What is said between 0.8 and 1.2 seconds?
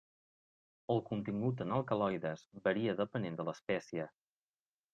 El